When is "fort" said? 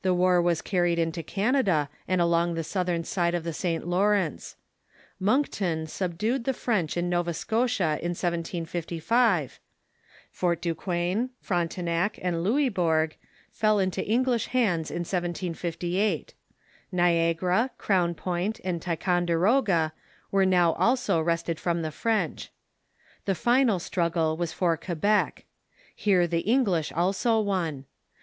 10.30-10.62